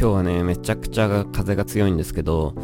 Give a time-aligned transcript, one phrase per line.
[0.00, 2.54] 今日はね、めちゃくちゃ風が強いんですけど、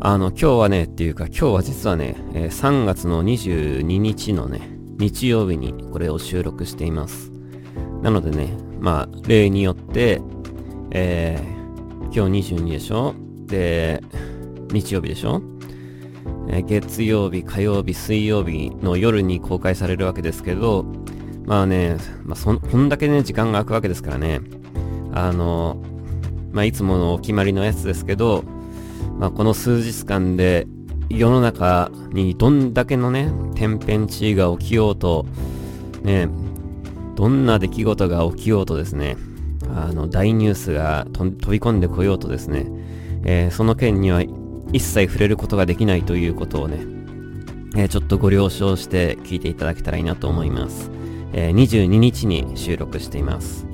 [0.00, 4.60] あの、今日はね、っていうか、今日は実はね、えー、3月の22日のね、
[4.98, 7.32] 日曜日にこれを収録しています。
[8.02, 10.20] なのでね、まあ、例によって、
[10.90, 13.14] えー、今日22でしょ？
[13.46, 14.02] で、
[14.70, 15.40] 日曜日でしょ？
[16.50, 20.84] えー、月曜日、火曜日、水曜日の夜に公開されるわけですけど、
[21.46, 24.42] まあね、まあそ、こんだけね、時間が空くわけですからね、
[25.14, 25.82] あの、
[26.52, 28.44] まあ、いつものお決まりのやつですけど、
[29.18, 30.66] まあ、この数日間で
[31.10, 35.26] 世の中にどんだけのね、天変地異が起きようと、
[36.02, 36.28] ね、
[37.16, 39.16] どんな出来事が起きようとですね、
[39.74, 42.66] あの、大ニュースが飛び込んでこようとですね、
[43.24, 44.22] えー、その件には
[44.72, 46.78] 一切触れることができないということをね、
[47.76, 50.90] えー、ちょっとご了承して聞いていただけたらいいなと思います。
[51.32, 53.67] えー、22日に収録しています。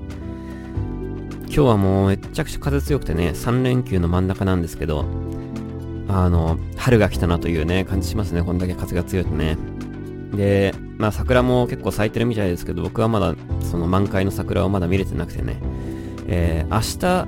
[1.55, 5.05] 今日はもうめっちゃくちゃ風強くてね、3連休の真ん中なんですけど、
[6.09, 8.43] あの、春が来たなというね、感じしますね。
[8.43, 9.57] こんだけ風が強いとね。
[10.33, 15.61] で、まあ桜も結構咲いてるみたいですけど、僕はまだその満開の桜をまだ見れてなくてね、
[16.27, 17.25] えー、明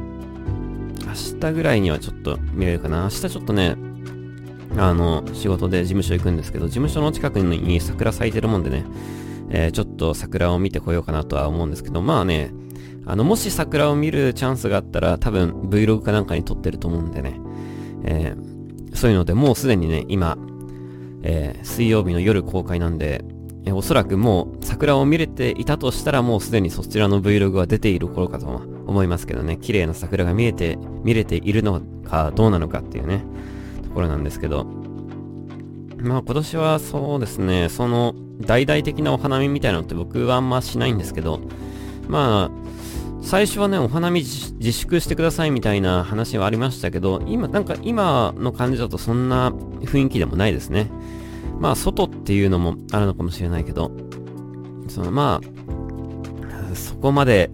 [1.07, 3.05] 日、明日ぐらいにはちょっと見れるかな。
[3.05, 3.77] 明日ちょっとね、
[4.77, 8.87] あの、仕事で事務所行くんですけど、事務所の近くに桜咲いてるもんでね、
[9.51, 12.51] えー、ちょっと桜を見てこようかなとは思うんですけど、まあね、
[13.07, 17.41] あの、もし桜を見るチャンスがあったら、多分 Vlog かなんかに撮ってると思うんでね、
[18.05, 20.37] えー、そういうので、もうすでにね、今、
[21.23, 23.25] えー、水曜日の夜公開なんで、
[23.65, 33.25] えー、おそらくもう桜を見れていたとしたらもうすでにそちらの Vlog は出ている頃かと思いますけどね、綺麗な桜が見えて、見れているのかどうなのかっていうね、
[33.85, 34.65] ところなんですけど、
[35.99, 41.41] まあ今年はそうですね、その大々的なお花見みたいなのって僕はあんましないんですけど、
[42.09, 42.67] まあ、
[43.27, 50.93] 最初はね、お花見自粛してくださいみたいな話はありましたけど、今、なんか今の感じだとそんな雰囲気でもないですね。
[51.59, 53.91] まあ、外っていうのもあるのかもしれないけど、
[54.87, 55.41] そのま
[56.73, 57.51] あ、そこまで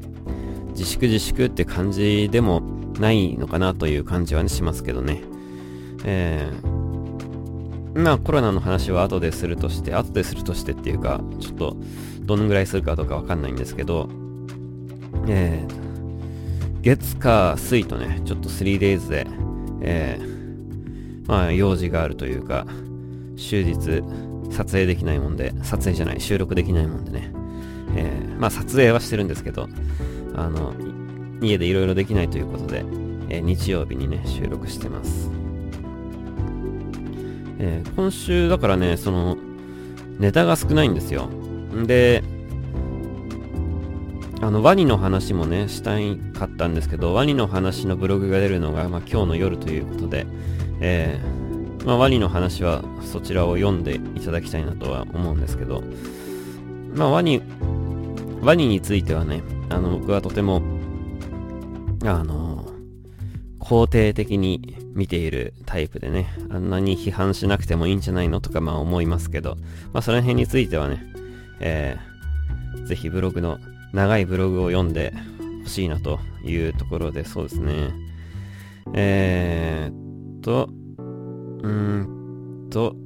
[0.72, 2.60] 自粛自粛って感じでも
[3.00, 5.22] ないのかなという感じは、ね、しますけどね。
[6.04, 11.78] えー、まあコロナの話は後でするとして、後でするとしてっていうか、ちょっと
[12.20, 14.10] どのぐらいするかとかわかんないんですけど、
[15.28, 19.26] えー、月火水とね、ちょっと 3days で、
[19.82, 22.66] えー、まあ用事があるというか、
[23.36, 24.02] 終日
[24.50, 27.32] 撮影できないもんで、撮影じゃない、収録できないもんでね、
[27.96, 29.68] えー、まあ撮影はしてるんですけど、
[30.34, 30.74] あの、
[31.40, 32.84] 家でいろいろできないということで、
[33.28, 35.30] えー、日曜日にね、収録してます。
[37.58, 39.36] えー、今週だからね、その、
[40.18, 41.26] ネタが少ないんですよ。
[41.26, 42.22] んで、
[44.42, 50.26] あの、ワニの話もね、したいかったんですけど、ワニの話のブログが出るのが、まあ、今日の夜ということで、
[50.80, 55.84] えー、まあ、ワニの話はそちらを読んでいただきたいなとは思うんですけど、
[56.92, 57.40] まあ、ワニ、
[58.40, 60.60] ワニについてはね、あの、僕はとても、
[62.04, 62.66] あの、
[63.60, 69.56] 肯定的に見ているタイプでね、あんなに批判しなくてもいいんじゃないのとかまあ思いますけど、
[69.92, 71.00] まあその辺についてはね、
[71.60, 73.60] えー、ぜひブログの、
[73.92, 75.12] 長いブログを読んで
[75.64, 77.90] ほしいなというところで、そうですね。
[78.94, 82.96] えー、っと、うーんと、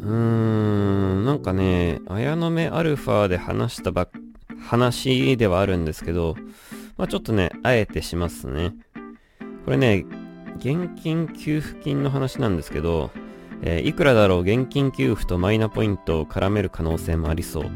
[0.00, 4.10] うーん、なんかね、綾野目アルファで話したばっ
[4.62, 6.36] 話ではあるんですけど、
[6.96, 8.74] まあちょっとね、あえてしますね。
[9.64, 10.04] これね、
[10.56, 13.10] 現金給付金の話なんですけど、
[13.62, 17.70] えー、いくらだろう現金給付とマイナポイントを絡める可能性もありそうと。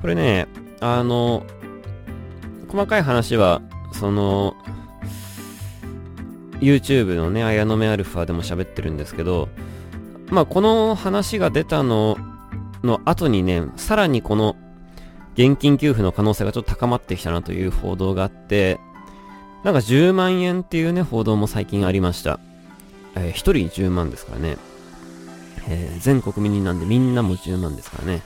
[0.00, 0.46] これね、
[0.80, 1.44] あの、
[2.68, 3.62] 細かい話は、
[3.92, 4.56] その、
[6.60, 9.48] YouTube のね、綾野目アルファでも喋ってるんですけど、
[10.30, 12.16] まあこの話が出たの
[12.82, 14.56] の後にね、さらにこの
[15.34, 18.78] 現金給付の可能性がちょっと高まってきたなという報道があって、
[19.62, 22.40] なんか10万円っていうね、報道も最近ありました。
[23.16, 24.56] えー、1人10万ですからね。
[25.68, 28.22] えー、全国民なんでみんなも10万ですからね。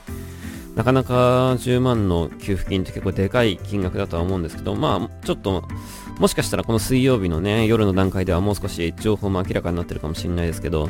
[0.75, 5.67] なかなか10万の給付金って結構でかい金額だとは思うんですけど、まあ、ちょっと、
[6.19, 10.89] もしかしたらこの水曜日のね、夜の段階ではもう少し情報も明らかになってるかもしれないですけど、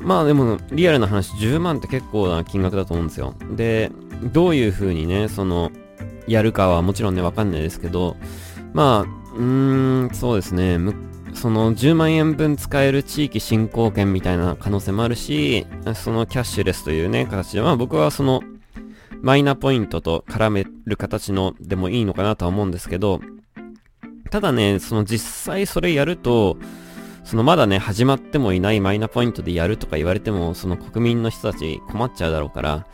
[0.00, 3.34] まあでも、リアルな話、10万って結構な金額だと思うんですよ。
[3.54, 3.90] で、
[4.32, 5.70] どういう風にね、その、
[6.26, 8.16] やるかはもちろんね、わかんないですけど、
[8.72, 10.78] まあ、うーん、そうですね、
[11.34, 18.42] その10万円分使える地域振興券みたいな可能性もあるし、そのキャッシュレスというね、形で、まあ僕はその、
[19.22, 23.20] マイナポイントと絡める形のでもいいのかなとは思うんですけど、
[24.30, 26.56] ただね、その実際それやると、
[27.24, 32.86] そのまだね、始まってもいないマイナポイントでやるとか言われても、その国民の人たち困っちゃうだろうから、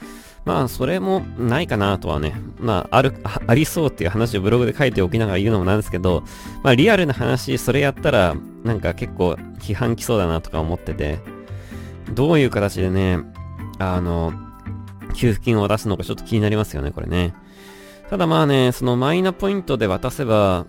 [0.49, 3.13] まあ、それもないかなとはね、まあ、ある、
[3.47, 6.25] ありそうっていう話をブログで書いておきながら言うのもなんですけど、
[6.63, 8.35] まあ、リアルな話、それやったら、
[8.65, 11.19] なんか結構批判来そうだなとか思ってて、
[12.15, 13.19] どういう形でね、
[13.79, 14.33] あの、
[15.15, 17.35] 給付金を出すのかちょっと気になりますよね、これね。
[18.09, 20.65] ただまあね、そのマイナポイントで渡せば、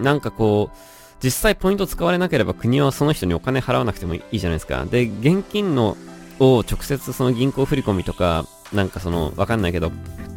[0.00, 0.76] なんかこう、
[1.22, 4.84] 実際ポイント使われなければ国はその人にお金払わなくてもいいじゃないですか。
[4.86, 5.96] で、現金の
[6.40, 8.44] を直接その銀行振込とか、
[8.74, 9.92] なんかその、わかんないけど、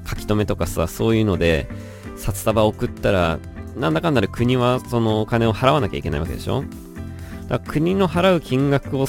[0.09, 1.67] 書き留めとかさ、そういうので、
[2.15, 3.39] 札束送ったら、
[3.75, 6.63] なんだかんだで国はそのお金を払わなきゃいけないわけでしょ？
[7.47, 9.05] だから国の払う金額を、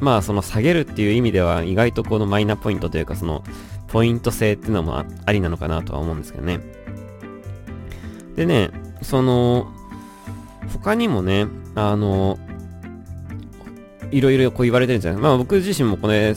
[0.00, 3.44] まあその下げるっていう意味では意外とこのマイナポイントというかその
[3.86, 6.58] ポイント制っていうのもありなのかなとは思うんですけどね。
[8.34, 8.70] でね、
[9.02, 9.72] その、
[10.72, 11.46] 他にもね、
[11.76, 12.40] あの、
[14.10, 16.34] いろいろこう言われてるんじゃないまあ僕自身もこれ、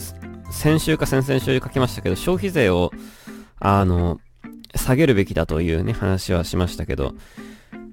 [0.50, 2.90] 先週か先々週書きましたけど、消費税を、
[3.60, 4.20] あの、
[4.74, 7.14] 下げるべきだというね、話はしましたけど、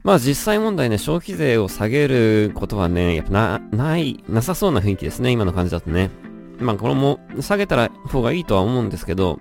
[0.03, 6.11] まあ実際問題ね、消費税を下げることはね、やっぱな、ない、なさそうな雰囲気ですね、今の感じだとね。
[6.59, 9.39] まあこれも下げたら方がいいとは思うんですけど、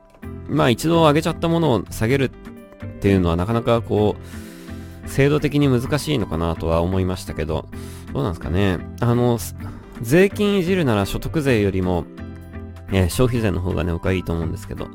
[0.48, 2.30] まあ一度上げちゃったものを下げるっ
[3.00, 4.16] ていうのはなかなかこ
[5.04, 7.68] う、制度的に難しいのかなとは思いましたけど、
[8.12, 8.78] どうなんですかね。
[9.00, 9.38] あの、
[10.00, 12.04] 税金いじるなら所得税よりも、
[12.90, 14.88] えー、消費税の方がね、僕はいいと思うんですけど、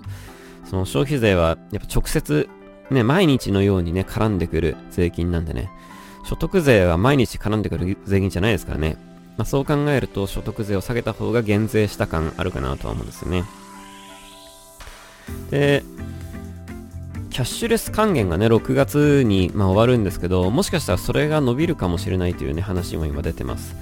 [0.70, 2.48] その消費税はやっぱ直接、
[2.92, 5.70] ね、毎日のようにね、絡んでくる税金なんでね、
[6.26, 8.98] 所得税は毎日絡んでくる税金じゃないですからね。
[9.38, 13.46] まあ、そう考えると所得税を下げた方が減税した感あるかなとは思うんですよね。
[15.50, 15.84] で、
[17.30, 23.76] キャッシュレス還元がね、6月に、まあ、終わるんですけど、もしかしたらそれが伸びるかもしれないというね、話も今出てます。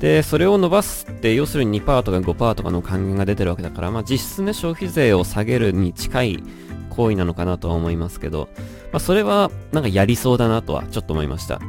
[0.00, 6.42] で、それを伸ばすって、要するに2%とか5%とかの還元が出てるわけだから、まあ実質ね、消費税を下げるに近い
[6.88, 8.48] 行為なのかなとは思いますけど、
[8.92, 11.60] まあそれはなんかやりそうだなとはちょっと思いました。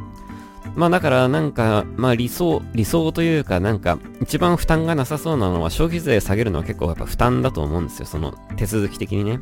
[0.74, 9.40] まあだからなんか、まあ理想、理想というかなんか一番負担がなさそうなのは消費税下げるのは結構やっぱ負担だと思うんですよ、その手続き的にね。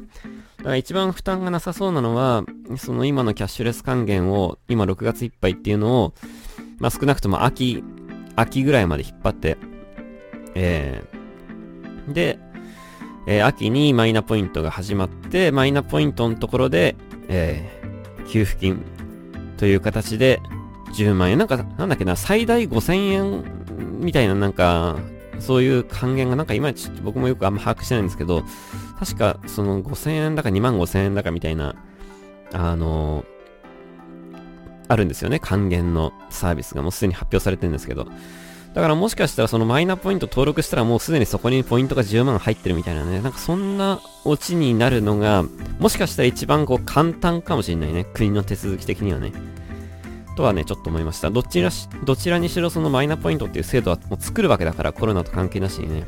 [0.59, 2.45] だから一番負担がなさそうなのは、
[2.77, 6.15] その今のキャッシュレス還元を今6月いっぱいっていうのを、
[6.81, 7.85] まあ少なくとも秋
[8.37, 9.59] 秋ぐらいまで引っ張って、
[10.55, 12.39] えー、で、
[13.27, 16.97] えー、秋にマイナポイントが始まって、マイナポイントのところで、
[17.29, 18.83] えー、給付金
[19.57, 20.41] という形で
[20.95, 21.39] 10万円。
[21.39, 23.45] なんか、なんだっけな、最大5000円
[24.01, 24.97] みたいななんか、
[25.39, 28.43] そういう還元がなんかいまいち僕もよくあんま把握してないんですけど、
[28.99, 31.75] 確かその5000円だか2万5000円だかみたいな、
[32.53, 33.40] あのー
[34.91, 35.39] あるんですよね。
[35.39, 38.09] 還元のサービスがもうすでに発表されてるんですけど。
[38.75, 43.21] だからもしかしたらそのマイナポイント登録したらもうすでにそこにポイントが10万入ってるみたいなね。
[43.21, 45.45] なんかそんなオチになるのが、
[45.79, 48.05] もしかしたら一番こう簡単かもしれないね。
[48.15, 49.33] 国の手続き的にはね。
[50.37, 51.31] とはね、ちょっと思いました。
[51.31, 56.05] どちらし、どちらにしろそのマイナポイントっていう制度はもう作るわけだから、コロナと関係なしにね。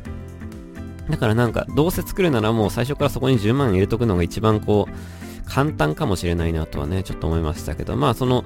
[1.10, 5.21] だからなんか、どうせ作るならもう最初からそこに10万入れとくのが一番こう、
[5.52, 8.42] 簡単かもしれないなとはね、ちょっと思いましたけど、まあその、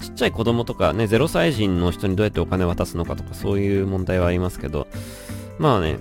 [0.00, 4.88] ちっちゃい子供とかね、0歳児の人にどうやってお金渡すのかとかそういう問題はありますけど、
[5.58, 5.98] まあね、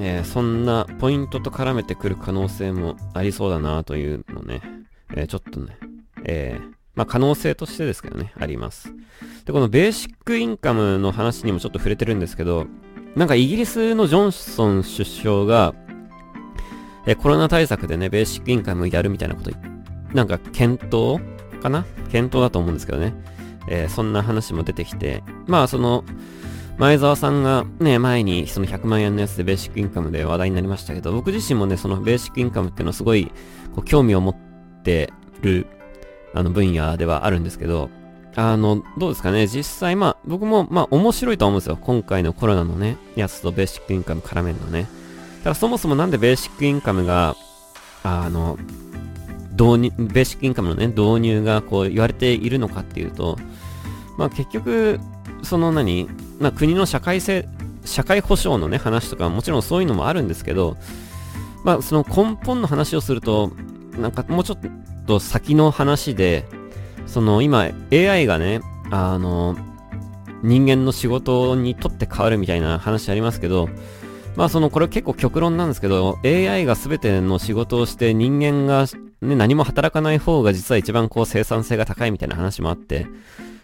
[0.00, 4.62] えー、そんなポイントと絡めてくる可能性もありそうだなというのね、
[5.14, 5.78] えー、ちょっとね、
[6.24, 8.92] えー、まあ可能性としてですけどね、あります。
[9.44, 12.66] で、このベーシックインカムの話にもちょっと触れてるんですけど、
[13.14, 15.72] なんかイギリスのジョンソン首相が、
[17.06, 19.73] えコロナ対策でね、ベーシックインカムやるみたいなこと言っ
[20.14, 21.20] なんか検討
[21.60, 21.84] かな？
[22.10, 23.12] 検討だと思うんですけどね。
[23.68, 26.04] えー、そんな話も出てきて、まあその、
[26.76, 33.30] 前澤さんがね、前にその100万円のやつでベーシックインカムで話題になりましたけど、僕自身もね、そのベーシックインカムっていうのはすごい
[33.74, 34.36] こう興味を持っ
[34.82, 35.66] てる
[36.34, 37.90] あの分野ではあるんですけど、
[38.36, 39.46] あの、どうですかね？
[39.46, 41.78] 実際まあ僕もまあ面白いと思うんですよ。
[41.80, 44.86] 今回のコロナのね、やつとベーシックインカム絡めるのね。
[45.44, 47.36] ただそもそもなんでベーシックインカムが、
[48.02, 48.58] あの、
[49.58, 53.38] 導入、ベーシックインカムのね、導入がこう言われているのかっていうと、
[54.18, 55.00] まあ結局、
[55.42, 56.08] その何、
[56.40, 57.48] まあ国の社会性、
[57.84, 60.76] 社会保障のね、話とかもちろんそういうのもあるんですけど、
[61.64, 63.52] まあその根本の話をすると、
[63.98, 64.58] なんかもうちょっ
[65.06, 66.46] と先の話で、
[67.06, 69.56] その今 AI がね、あの、
[70.42, 73.68] 人間の仕事にとって変わるみたいな話ありますけど、
[74.36, 78.86] まあその、これ結構極論なんですけど、AI が全ての仕事をして人間が、
[79.24, 83.06] ね、何も働かない方が実は一番こう生産性が高いみたいな話もあって、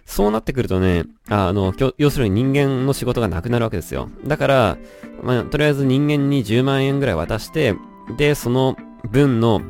[0.06, 4.08] そうなってくるとね、あの、要するに人間の仕事がなくなるわけですよ。
[4.26, 4.78] だから、
[5.22, 7.76] まあ、とりあえず人間に10万円ぐらい渡して、
[8.16, 8.76] で、その
[9.08, 9.62] 分の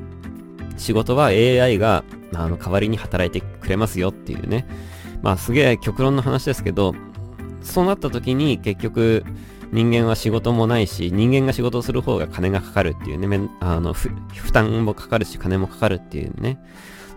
[0.79, 2.05] 仕事は AI が、
[2.35, 4.67] あの、代わりに働いてくれますよっていうね。
[5.21, 6.95] まあ、すげえ極論の話ですけど、
[7.61, 9.25] そうなった時に結局、
[9.73, 14.11] 人間は仕事もないし、人間が仕事をする方が金がかかるっていうね、あの、負
[14.53, 16.59] 担もかかるし、金もかかるっていうね、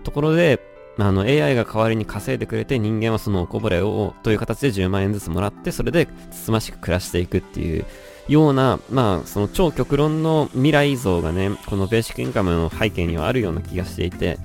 [0.04, 0.60] ところで、
[1.00, 7.86] あの、AI が代わりに稼いでくれて、人間はそのおこぼれを、という形で10万円ずつもらって、それでつつましく暮らしていくっていう
[8.28, 14.38] ような、まあ、その超極論の未来像がね、このベーシックインカムの背景にはあるような気がしていて、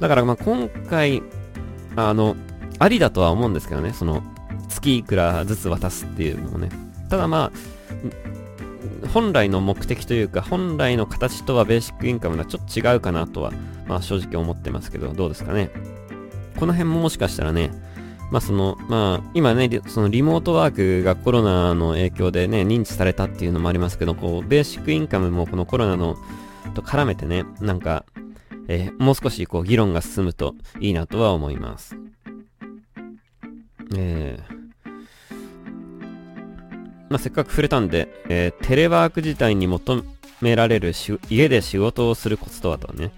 [0.00, 1.22] だからまあ今回、
[1.94, 2.34] あの、
[2.80, 4.24] ありだとは思うんですけどね、その、
[4.68, 6.70] 月いくらずつ渡すっていうのもね。
[7.12, 7.52] ただま
[9.04, 13.52] あ、本来の目的というか、本来の形とはベーシックインカムがちょっと違うかなとは、
[13.86, 15.68] まあ正直思ってますけど、どうですかね。
[16.58, 17.70] この辺ももしかしたらね、
[18.30, 26.16] まあその、まあ今ね、そのリモートワークがコロナの影響でね、認知されたっていうのもありますけど、こう、ベーシックインカムもこのコロナの
[26.72, 28.06] と絡めてね、なんか、
[28.68, 31.94] えー、もう少しこう議論が進むといいなとは思います。
[33.94, 34.61] えー、
[37.12, 40.02] まあ、せっかく触れたんで、えー、テレワーク自体に求
[40.40, 40.92] められる
[41.28, 43.12] 家で仕事をするコツとはとね。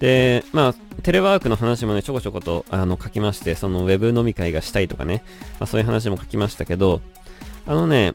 [0.00, 5.22] で、まあ、テレワークの話もね、ちょこちょことあの書きまして、そのウェブ飲み会がしたいとかね、
[5.60, 7.00] まあ、そういう話も書きましたけど、
[7.66, 8.14] あのね、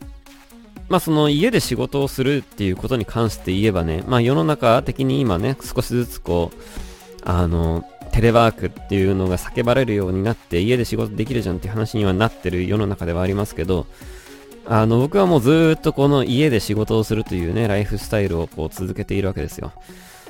[0.90, 6.60] まあその家で仕事をするっていうことに関して言えばね、まあ世の中的に今ね、少しずつこう、
[7.24, 13.88] あの、テレワークっていうのが叫ばれるようになって、家で仕事できるじゃんっていう話にはなってる世の中ではありますけど、
[14.68, 19.72] あの、僕はもうずっとこの家で仕事をするというね、ライフスタイルをこう続けているわけですよ。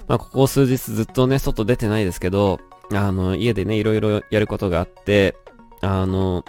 [0.08, 2.60] まあ、ここ数日ずっとね、外出てないですけど、
[2.92, 5.36] あの、家でね、いろいろやることがあって、
[5.82, 6.44] あの、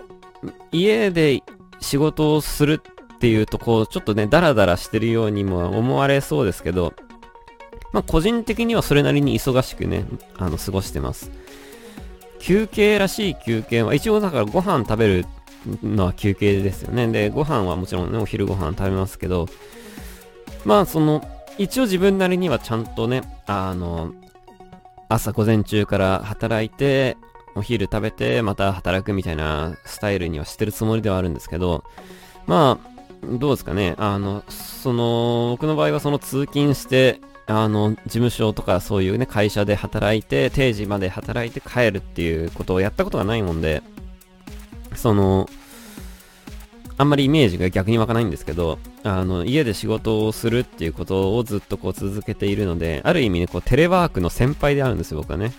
[0.73, 1.43] 家で
[1.81, 2.81] 仕事をする
[3.14, 6.93] っていうと、こう、ちょっとね、ダラダラしてるようにも思われそうですけど、
[7.93, 10.05] まあ、個人的にはそれなりに忙しくね、
[10.37, 11.31] あの、過ごしてます。
[12.40, 15.26] 休憩らしい休憩は、一応だからご飯食べる
[15.82, 17.08] のは休憩ですよね。
[17.08, 19.46] で、ご飯はもちろんね、お昼ご飯食べますけど、
[20.64, 21.26] まあその、
[21.58, 24.12] 一応自分なりにはちゃんとね、あの、
[25.08, 27.16] 朝午前中から働いて、
[27.54, 31.85] お昼食べて、また働くみたいなスタイルにはしてるつもりではあるんですけど、
[32.46, 32.96] まあ、
[33.26, 33.94] どうですかね。
[33.96, 43.82] あの、その、僕の場合はその通勤して、あの、事務所とかそういうね、会社で働いて、定時まで働いて帰るっていうことをやったことがないもんで、
[44.97, 45.49] その、
[46.99, 55.53] あんまりイメージが逆に湧かないんですけど、あの、家で仕事をするっていうことをずっとこう続けているので、ある意味ね、こうテレワークの先輩であるんですよ、僕はね。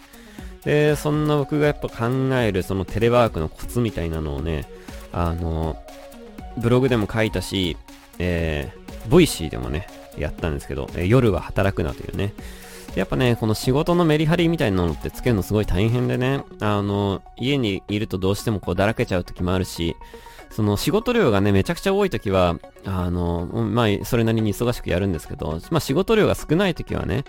[0.65, 4.65] で、そんな僕がやっぱ考えるそのテレワークのコツみたいなのをね、
[5.13, 5.77] あの、
[6.57, 7.77] ブログでも書いたし、
[8.17, 12.33] えー、 Voicy でもね、やったんですけど、えー、夜は働くなというね、
[12.95, 19.95] やっぱね、この仕事のメリハリみたいなのってつけるのすごい大変でね、あの、家にいるとどうしてもこうだらけちゃう時もあるし、
[20.49, 27.25] その仕事量がね、めちゃくちゃ多い時は、あの、まあ、それなりに忙しくやるんですけど、まあ、仕事量が少ない時はね、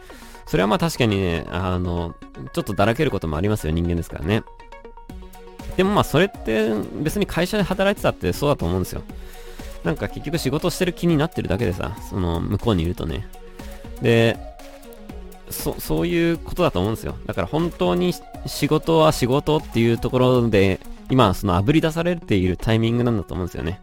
[0.47, 2.15] それはまあ確かにね、あの、
[2.55, 4.45] ちょっとだらけることもありますよ、人間ですからね。
[5.77, 6.71] でもまあ、それって
[7.03, 9.03] 別に会社で働いてたってそうだと思うんですよ。
[9.85, 13.29] なんか結局仕事してる気になってるだけでさ、その向こうにいるとね。
[14.00, 14.38] で、
[15.50, 17.17] そ、そういうことだと思うんですよ。
[17.26, 18.14] だから本当に
[18.47, 23.81] 仕事は仕事っていうところで、今、その炙り出されているタイミングなんだと思うんですよね。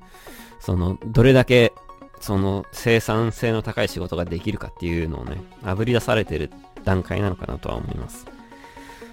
[0.60, 1.74] その、どれだけ、
[2.19, 6.51] その、生産性の高い仕事ができるかっていうのをね、炙り出されてる
[6.84, 8.25] 段階なのかなとは思います。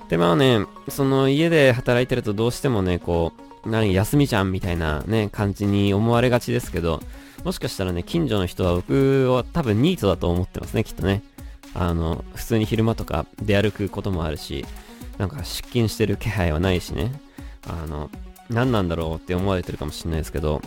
[0.09, 3.33] で、まあね、その家で働いてるとどうしてもね、こ
[3.65, 7.01] う、何、休みじゃんみたいなね、感じに思われがちですけど、
[7.45, 11.23] もしかしたらね、近所の人は僕は多分ニートだと思ってますね、きっとね。
[11.75, 14.65] あの、普通に昼間とか出歩くこともあるし、
[15.19, 17.13] なんか出勤してる気配はないしね、
[17.69, 18.11] あの、
[18.51, 20.61] 何なんだろうって思われてるかもしれないですけど、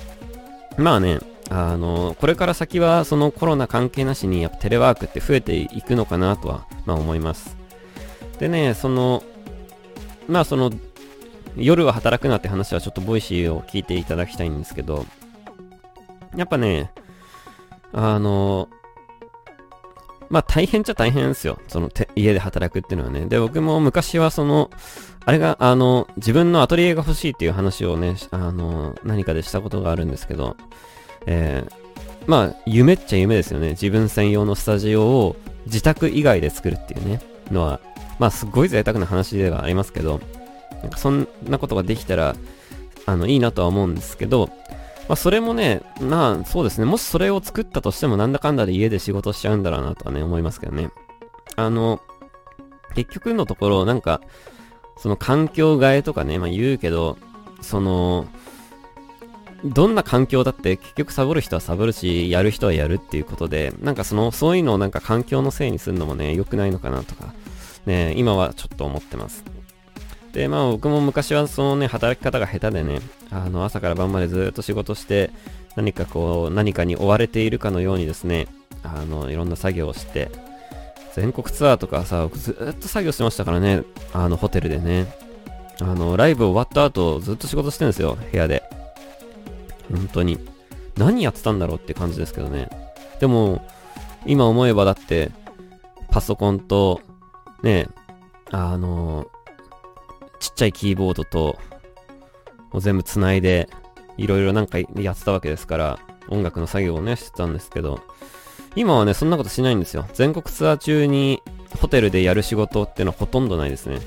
[0.77, 1.19] まあね、
[1.49, 7.55] あの、これから先はそのコロナ関係なしにやっぱテレワークって増えていくのかなとは、まあ思います。
[8.39, 9.23] でね、その、
[10.27, 10.71] まあその、
[11.55, 15.05] 夜は働くなって話はちょっと Voicy を聞いていただきたいんですけど、
[16.35, 16.91] やっぱね、
[17.93, 18.67] あの、
[20.29, 21.59] まあ大変っちゃ大変ですよ。
[21.67, 23.25] その家で働くっていうのはね。
[23.25, 24.69] で、僕も昔はその、
[25.25, 30.55] あれが、あの、自分のアトリエが欲しいっていう話をね、あの、何かでしたことがあるんですけど、
[31.25, 31.73] えー、
[32.27, 33.69] まあ、夢っちゃ夢ですよね。
[33.69, 37.79] 自分専用のスタジオを自宅以外で作るっていうね、のは、
[38.19, 40.21] まあ、すっごい贅沢な話ではありますけど、
[40.83, 42.35] なんかそんなことができたら、
[43.07, 44.49] あの、いいなとは思うんですけど、
[45.07, 46.85] まあ、それもね、まあ、そうですね。
[46.85, 50.89] もしそれを作ったとしても、なんだかんだで家で仕事しちゃうんだろうなとはね、思いますけどね。
[51.55, 52.01] あの、
[52.95, 54.21] 結局のところ、なんか、
[54.97, 57.17] その環境替えとかね、まあ言うけど、
[57.61, 58.27] その、
[59.63, 67.33] どんな環境だって結局サボる人はサボるし、やる人はやるっていうことで、なんかその、そういうのをなんか環境のせいにするのもね、良くないのかなとか、
[67.85, 69.43] ね、今はちょっと思ってます。
[70.35, 72.99] で、まあ僕も昔はそのね、働き方が下手でね、
[73.31, 75.31] あの、朝から晩までずっと仕事して、
[75.77, 78.47] 何かこう、何かに追われているかのようにですね、
[78.83, 80.29] あの、いろんな作業をして、
[81.13, 85.07] 全国ツアーとかさ、ずっと作業してましたからね、あの、ホテルでね。
[85.79, 88.61] あの、ライブ終わった後、ずっと仕事してるんですよ、部屋で。
[89.89, 90.37] 本当に。
[90.97, 92.67] 何やってたんだろうって感じですけどね。
[93.21, 93.65] でも、
[94.25, 95.31] 今思えばだって、
[96.09, 96.99] パソコンと、
[97.63, 97.87] ね、
[98.51, 99.27] あの、
[100.55, 101.59] ちっちゃいキーボードと、
[102.71, 103.67] もう全部繋いで、
[104.15, 107.99] いろいろなんかやってたわけですから、音楽の作業をね、してたんですけど、
[108.73, 110.05] 今はね、そんなことしないんですよ。
[110.13, 111.41] 全国ツアー中に
[111.77, 113.99] ホテルでやる仕事っていうのはほとんどないですね。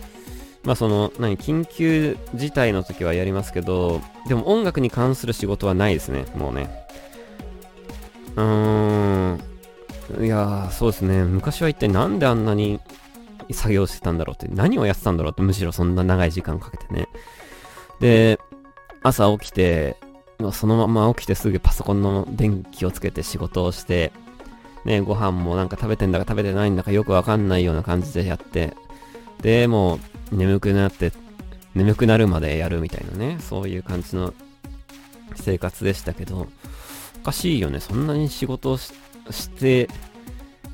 [0.65, 6.71] まあその、何、緊急事態の時はやりますけど、でも音楽に関する仕事はないですね、もうね。
[8.37, 9.41] うーん。
[10.25, 11.25] いやー、そうですね。
[11.25, 12.81] 昔は一体なんであんなに
[13.55, 17.09] 作業してたんだろうって、何をやってたんだろうって、むしろそんな長い時間かけてね。
[18.01, 18.39] で、
[19.03, 19.97] 朝起きて、
[20.53, 24.13] そのまま起きてすぐパソコンの電気をつけて仕事をして、
[24.85, 28.75] ね、ご飯もなんか食べてんだか食べてないんだかよくわかんないような感じでやって、
[29.43, 29.99] で、も
[30.33, 31.13] う眠くなって、
[31.75, 34.33] 眠くなるまでやるみたいなね、そういう感じの
[35.35, 36.47] 生活でしたけど、
[37.21, 37.81] おかしいよね。
[37.81, 38.93] そんなに仕事をし
[39.59, 39.89] て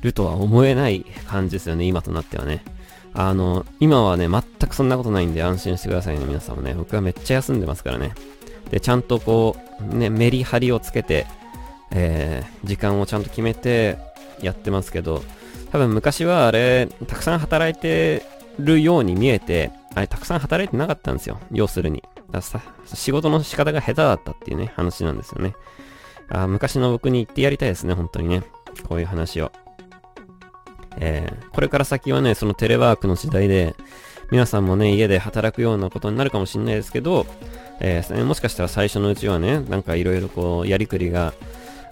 [0.05, 2.63] るとは思えない感じですよね、今となってはね。
[3.13, 6.73] あの、今はね、全くそんなことないんで安心してくださいね、皆さんもね。
[6.75, 8.13] 僕はめっちゃ休んでますからね。
[8.69, 9.55] で、ちゃんとこ
[9.91, 11.25] う、ね、メリハリをつけて、
[11.91, 13.97] えー、時間をちゃんと決めて
[14.41, 15.23] やってますけど、
[15.71, 18.23] 多分昔はあれ、たくさん働いて
[18.59, 21.39] るように見えて、あれ、たくさん働いてなかったんですよ。
[21.51, 22.03] 要するに。
[22.31, 25.55] ださ仕事の仕方が下手だったっていうね、話なんですよね。
[26.29, 28.43] あ昔の僕に言ってやりたいですね、本当にね。
[28.87, 29.51] こういう話を。
[30.97, 33.75] えー、これから先はね、そのテレワークの時代で、
[34.31, 37.25] 皆さんもね、家で働くようなことになるかもしれないですけど、
[37.79, 41.33] えー、もしかしたら最初のうちはね、なんかいろいろこう、やりくりが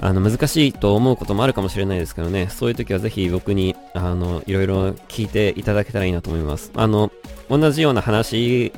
[0.06, 6.72] あの、難しいと思うこともあるかもしれないですけどね、そういう時はぜひ僕に、あの、いろいろ聞いていただけたらいいなと思います。
[6.76, 7.10] あの、
[7.50, 8.74] 同じような話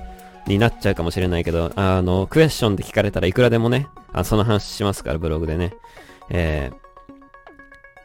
[0.46, 5.74] になっちゃうかもしれないけど、あの、クエスチョンで聞かれたらいくらでもね、あその話しますから、ブログでね。
[6.30, 6.72] え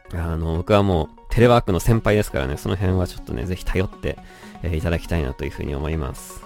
[0.09, 4.17] ー、あの、僕はもう、テレワークの先輩ですからね、その辺はちょっとね、ぜひ頼って、
[4.63, 6.43] えー、いただきたいなというふうに思います。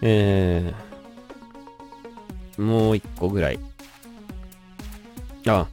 [0.00, 3.60] えー、もう一個ぐらい。
[5.46, 5.66] あ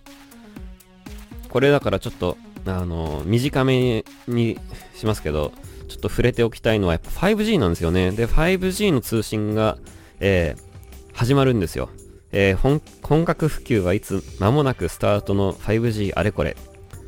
[1.50, 4.60] これだからちょっと、あの、短めに
[4.94, 5.54] しますけど、
[5.88, 8.12] ちょっと触れておきたいのはやっぱ 5G なんですよね。
[8.12, 9.78] で、5G の通信が、
[10.20, 11.90] えー、始まるんですよ。
[12.34, 16.58] えー、本、格普及はいつ間もなくスタートの 5G あれこれ。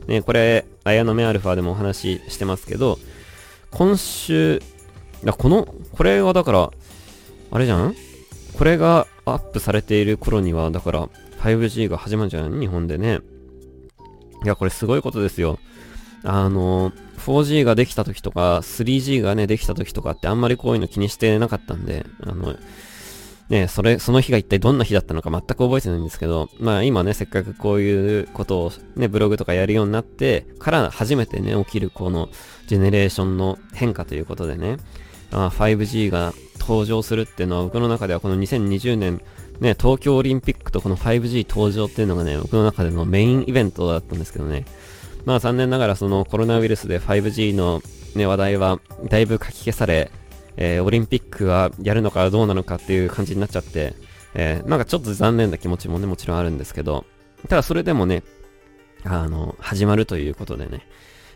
[0.07, 2.97] ね、これ、綾野目アルファでもお話ししてますけど、
[3.71, 4.61] 今週、
[5.37, 6.71] この、これはだから、
[7.51, 7.95] あれじゃん？
[8.57, 13.19] これがアップされている頃には、だから、5G が始まるじゃん日本でね。
[14.43, 15.59] いや、これすごいことですよ。
[16.23, 22.55] あの、4G ができた時とか、3G がね、できた時とかってあんまりこういうの気にしてなかったんで、あの、
[23.49, 32.29] ね、それ、その日が一体どんな日だったのか全く覚えてないんですけど、まあ今ね、せっかくこういうことをね、ブログとかやるようになってから初めてね、起きるこの
[32.67, 34.77] ジェネレーションの変化ということでね、
[35.31, 39.21] あ 5G が登場するっていうのは僕の中ではこの2020年
[39.61, 44.65] ね、東京オリンピックとこの 5G 登場っていうのがね、僕の中でのメインイベントだったんですけどね。
[45.25, 47.81] まあ残念ながらそのコロナウイルスで 5G の
[48.15, 50.11] ね、話題はだいぶ書き消され、
[50.57, 53.93] えー、オリンピックはやるのかどうなのかっていう感じになっちゃって、
[54.33, 57.05] えー、なんかちょっと残念な気持ちもね、もちろんあるんですけど、
[57.47, 58.23] ただそれでもね、
[59.03, 60.87] あの、始まるということでね、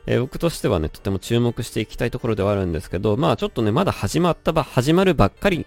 [0.07, 5.65] えー、僕としてはね、とても注目していきたいところではあるんですけど、まあちょっとね、まだ始まったば、始まるばっかり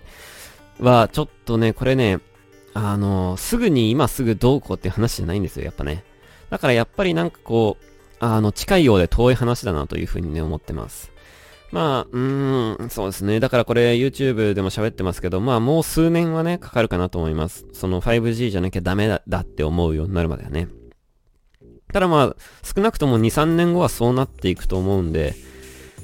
[0.80, 2.18] は、ちょっとね、これね、
[2.74, 6.04] あの、すぐに今すぐどうこうっていう話じゃないんですよ、やっぱね。
[6.50, 7.84] だからやっぱりなんかこう、
[8.18, 11.13] あの、近いようで遠い話だなというふうにね、思ってます。
[11.74, 13.40] まあ、うーん、そうですね。
[13.40, 17.66] だからこれ YouTube でも喋ってますけど、まあもう数年はね、かかるかなと思います。
[17.72, 20.68] その 5G じゃなきゃダメだだって思うようになるまではね。
[21.92, 25.34] ただまあ、少なくとも2、3年後はそうなっていくと思うんで、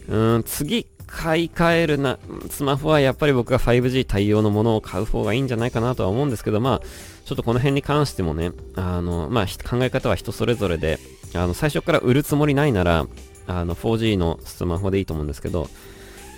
[0.08, 2.18] うーん、次買い替えるな、
[2.50, 6.80] スマホはやっぱり僕が 5G 対応のものを買う方がいいんじゃないかなとは思うんですけど、まあ、
[7.24, 10.98] ちょっとこの辺に関してもね、あの、まあ、考え方は人それぞれで、
[11.32, 13.06] あの、最初から売るつもりないなら、
[13.46, 15.68] あの 4G のスマホでいいと思うんですけど、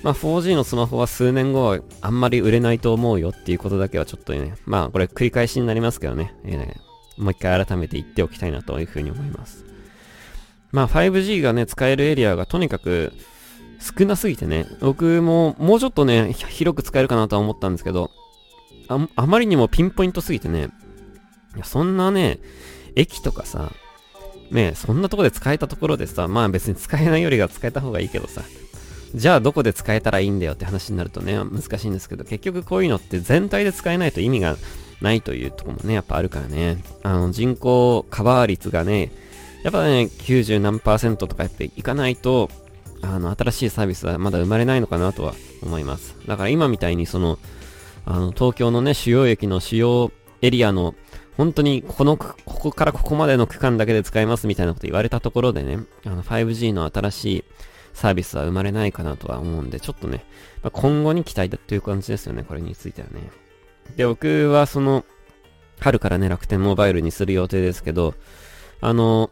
[0.03, 9.65] まあ 4G のスマホは数年後はあんまり売れないと思うよっていうことだけはちょっとね、まあこれ繰り返しになりますけどね、えー、もう一回改めて言っておきたいなというふうに思います。
[10.73, 13.13] まあ 5G がね、使えるエリアがとにかく
[13.79, 18.11] 少なすぎてね、僕ももうちょっとね、広く使えるかなとは思ったんですけど、
[18.89, 20.69] ああまりにもピンポイントすぎてね、
[21.57, 22.39] いやそんなね、
[22.97, 23.73] 駅とかさ、
[24.53, 28.43] ねそんなとこで使えたところでさ、まあ別に使えないよりは使えた方がいいけどさ、
[29.15, 34.57] じゃあどこで使えたらいいんだよって話になるとね、難しいんですけど、結局こういうのって全体で使えないと意味が
[35.01, 39.11] ないというとこもね、やっぱあるからね、あの人口カバー率がね、
[39.63, 42.51] やっぱね、90何パーセントとかやっていかないと、
[43.03, 46.17] あの、新しいサービスはまだ生まれないのかなとは思います。
[46.27, 47.39] だから今みたいにその、
[48.07, 50.95] あの、東京のね、主要駅の主要エリアの
[51.37, 57.45] 本当にこの、ここからここまでの区間だけで使えますみたいなこと言われたところでね、あの 5G の新しい
[57.95, 60.25] サービスは生まれないかなとは思うんで、ちょっとね、
[60.63, 63.31] まあ、今後に期待だっていう感じですよね、これについてはね。
[63.97, 65.05] で、僕はその、
[65.81, 68.15] 春からね、楽天モバイルにする予定ですけど、
[68.81, 69.31] あの、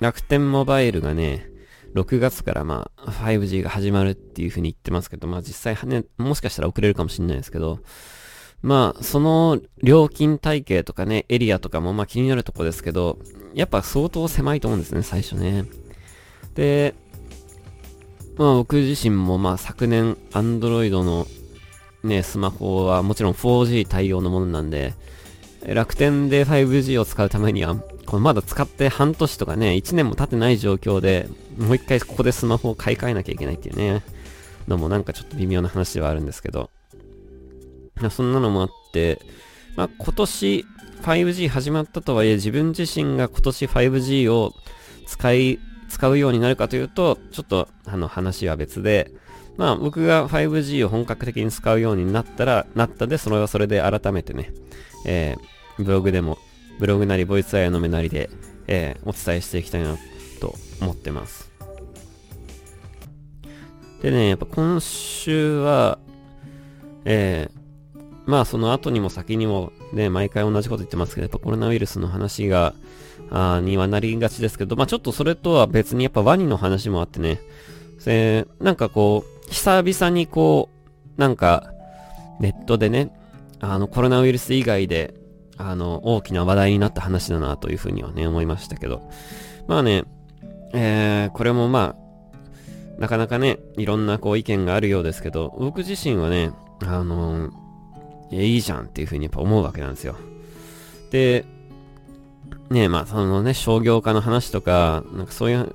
[0.00, 1.50] 楽天モバイルがね、
[1.94, 7.80] 6月からまあ 5G が始まるっていう風に言ってますけど、まあ実際はね、もしかしたら遅れるかもしれないですけど、
[8.62, 13.18] まあ、その料金体系とかね、エリアとかもまあ気になるとこですけど、
[13.54, 15.64] やっぱ相当狭いと思うんですね、最初ね。
[16.54, 16.94] で、
[18.36, 21.26] まあ僕自身もまあ昨年、Android の
[22.02, 24.94] ね、スマホはもちろん 4G 対応のものなんで、
[25.66, 34.02] 楽天で 5G を使うためには、これまだ使って半年とかね、1年も経ってない状況で、もう一回ここでスマホを買い替えなきゃいけないっていうね、
[34.68, 36.70] のもなんかちょっと微妙な話ではあるんですけど、
[38.08, 39.20] そんなのもあって、
[39.76, 40.64] まあ、今年
[41.02, 44.54] 5G 始まったとはいえ自分自身が今年 5G を
[45.06, 45.58] 使い、
[45.88, 49.12] 使うようになるかというと、ちょっとあの話は別で、
[49.56, 54.52] まあ僕が 5G を本格的に使うようになったら、なったで、それはそれで改めてね、
[55.04, 56.38] えー、ブログでも、
[56.78, 58.30] ブログなり、ボイスアイの目なりで、
[58.66, 59.96] えー、お伝えしていきたいな
[60.40, 61.50] と思ってます。
[64.02, 65.98] でね、やっぱ今週は、
[67.04, 67.59] えー、
[68.30, 72.74] まあその後にも先にもね、毎回同じこと言ってますけど、やっぱコロナウイルスの話が、
[73.30, 77.40] あにはなりがちですけど、まあちょっとそれとは別にやっぱワニの話もあってね、
[78.06, 80.68] え、なんかこう、久々にこ
[81.16, 81.72] う、なんか、
[82.38, 83.12] ネットでね、
[83.60, 85.14] あのコロナウイルス以外で、
[85.58, 89.02] あの、大きな話題になった話だなというふうにはね、思いましたけど。
[89.66, 90.04] まあね、
[90.72, 92.10] えー、これもまあ、
[93.00, 97.52] なかなかね、いろんなこう意見があるようですけど、僕自身はね、あのー、
[98.30, 100.16] いいじゃんっていうふうにやっぱ思うわけなんですよ。
[101.10, 101.44] で、
[102.70, 105.74] ねまあそのね、商業化の話とか、なんかそういう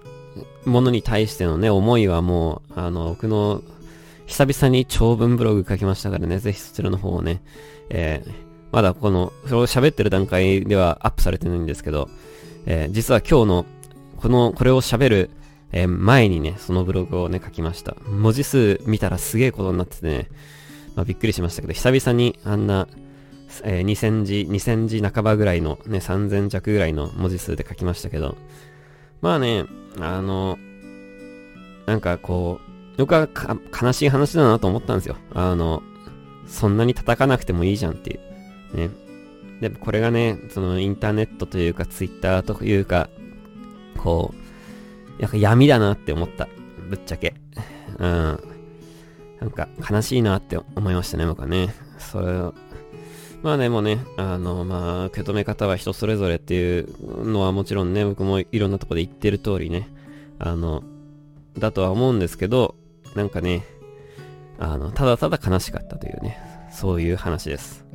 [0.66, 3.62] ものに対してのね、思いはもう、あの、僕の、
[4.26, 7.42] 久々に長文ブログ書きましたからね、ぜひそちらの方をね、
[7.90, 8.32] えー、
[8.72, 12.10] まだこの、それを喋ってる段階ではアップされてないんですけど、
[12.66, 13.66] えー、実は今日の、
[14.18, 15.30] この、これを喋る、
[15.72, 17.96] えー、前にね、そのブログをね、書きました。
[18.08, 20.30] 文字数見たらすげえことになっててね、
[20.96, 22.88] まあ、びっくりしましたけど、久々にあんな、
[23.64, 28.38] えー、2000字、2000字半ばぐらいの、ね、3000弱ぐらいの文字数で書きましたけど、
[29.22, 29.66] まあね、
[30.00, 30.58] あの、
[31.86, 33.28] なんかこう、僕は
[33.82, 35.18] 悲しい話だなと思ったんですよ。
[35.34, 35.84] あの、
[36.48, 38.18] そんなに叩かなくてもいいじゃんってい
[38.74, 38.78] う。
[38.78, 38.90] ね。
[39.62, 43.10] で、これがね、そのインターネットというか、ツイッターというか、
[43.98, 44.34] こ
[45.18, 46.48] う、なんか闇だなって思った。
[46.90, 47.36] ぶっちゃけ。
[47.98, 48.55] うん。
[49.40, 51.74] なんか悲しいなって思いましたね、僕はね。
[51.98, 52.54] それを、
[53.44, 59.90] まあでもね、あの、まあ、受け止め方は人それぞれっていうのはもちろんね、僕もいろんなとこで言ってる通りね、
[60.40, 60.84] あの、
[61.58, 62.76] だとは思うんですけど、
[63.14, 63.64] なんかね、
[64.58, 66.40] あの、ただただ悲しかったというね、
[66.72, 67.86] そういう話です。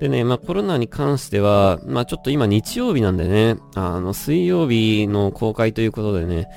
[0.00, 6.48] でね、まあコロナに関しては、まあちょっと今日曜日なんでね、あの、水曜日の公開ということでね、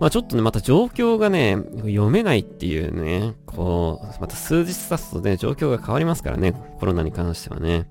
[0.00, 7.86] まあちょっとね、また状況がね、読めないっていうね、こう、また数日経つとね、状況が変わりますからね、コロナに関してはね。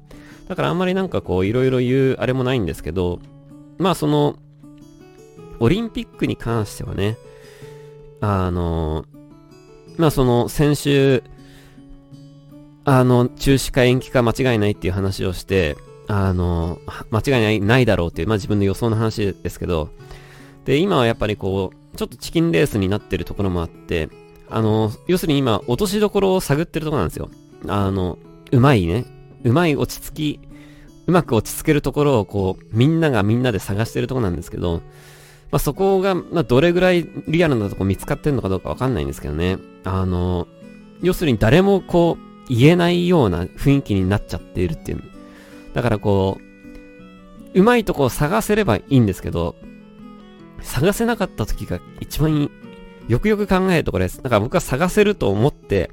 [0.47, 3.19] だからあんまりなんかこう、いろいろ言うあれもないんですけど、
[3.77, 4.37] まあその、
[5.59, 7.15] オリンピックに関してはね、
[8.21, 9.05] あの、
[9.97, 11.23] まあその先週、
[12.85, 16.79] あの、中止か延期か間違いないっていう話をして、あの、
[17.11, 19.89] 間違いないないだろうっていう、まあ自分の予想の話ですけど、
[20.65, 24.09] で、今はやっぱりこう、ちょっとチキンレースになってるところもあって、
[24.49, 27.29] あの、要するに今、落としどころを探ってるところなんですよ。
[27.67, 28.17] あの、
[28.51, 29.05] うまいね。
[29.43, 30.39] うまい落ち着き、
[31.07, 34.81] うまく落ち着けるところをこう、みんながみんなで探してるところなんですけど、
[35.51, 39.57] まあ、そこが、まあ、どれぐらいリアルなとこ見つかってんのかどうかわかんないんですけどね。
[39.83, 40.47] あの、
[41.01, 45.03] 要するに誰もこう、言えないような雰囲気になっちゃっているっていう。
[45.73, 49.55] だからこう、うまいとこを探せればいいんですけど、
[50.63, 52.49] 探せなかった時が一番
[53.07, 54.21] よくよく考えるところです。
[54.21, 55.91] だから僕は探せると思って、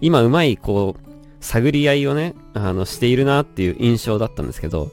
[0.00, 1.04] 今うまいこう、
[1.40, 4.90] 探り合いをね、あの、しているなっていう印象だったんですけど、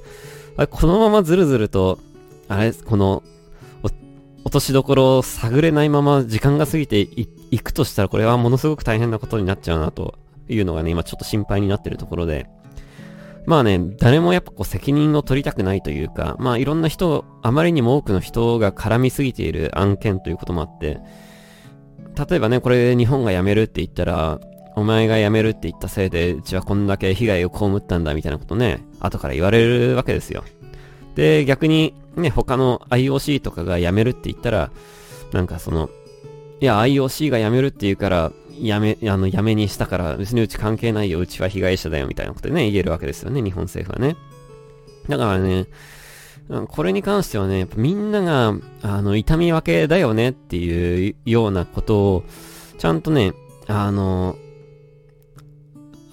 [0.69, 1.99] このままずるずると、
[2.49, 3.23] あれ、この、
[4.43, 10.17] 落としどころを探れないまま時間が過ぎていくとしたらこれはものすごく大変なことになっちゃうなと
[10.49, 12.49] いうのがね、今ちょっと心配になってるところで。
[13.45, 20.99] まあね、誰もやっぱこう責任を取りたくないというか、まあいろんな人、あまりにも多くの人が絡みすぎている案件ということもあって、
[22.30, 24.39] 例えばね、これ日本が辞めるって言ったら、
[24.75, 30.43] お前が辞めるって言ったせいで、うちはこんだけ被害を被ったんだみたいなことね、後から言われるわけですよ。
[31.15, 34.71] で、逆に、ね、他の IOC とかが辞めるって言ったら、
[35.34, 35.89] なんかその、
[36.62, 44.15] いや、IOC が辞めるって言うから、辞め、あの、辞めにしたから、別にうち関係ないよ、うちは被害者だよ、みたいなことね、言えるわけですよね、日本政府はね。
[45.10, 45.67] だからね、
[46.67, 52.24] これに関してはね、みんなが、あの、痛み分けだよねっていうようなことを、
[52.78, 53.34] ちゃんとね、
[53.67, 54.36] あの、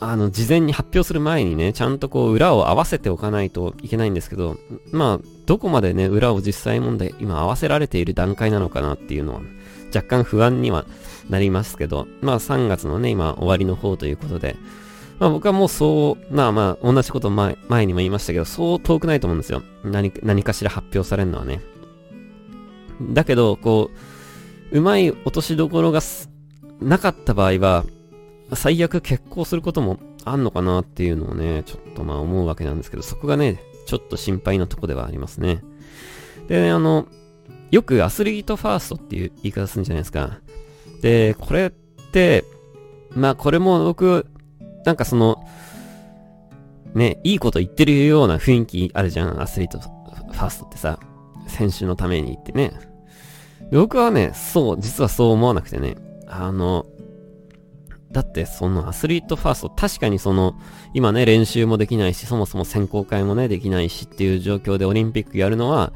[0.00, 4.56] あの、事前に発表する前にね、ちゃんとこう、裏を合わせておかないといけないんですけど、
[4.92, 9.40] まあ、どこまでね、裏を実際問題、今合わせられている段階なのかなっていうのは、
[9.94, 10.84] 若干不安には
[11.28, 14.56] なりますけど、まあ3月のね、今終わりの方ということで、
[15.18, 19.62] まあ僕はもうそう、まあまあ、同じこと前前にも言いましたけど、そう遠くないと思うんですよ。
[19.84, 21.60] 何、何かしら発表されるのはね。
[23.12, 23.90] だけど、こ
[24.72, 26.00] う、うまい落としどころが
[26.80, 27.84] なかった場合は、
[28.54, 35.62] 最悪結婚することもあんのかなっていうのをね、ちょっとまあ思うわけなんですけど、そこがね、ちょっと心配なとこではありますね。
[36.48, 37.06] で、ね、あの、
[37.70, 40.40] よくアスリートファーストっていう言い方するんじゃないですか。
[41.02, 42.44] で、これって、
[43.10, 44.26] まあこれも僕、
[44.84, 45.44] なんかその、
[46.94, 50.98] ね、いいこと言ってるような雰囲気あるじゃん、アスリートファーストってさ。
[51.48, 52.72] 選手のためにってね。
[53.72, 55.96] 僕はね、そう、実はそう思わなくてね。
[56.26, 56.86] あの、
[58.12, 60.54] だってそのアスリートファースト、確かにその、
[60.94, 65.92] 今ね、練習もできないし、そもそも選考会もね、できないしっていう状況でオリンピックやるのは、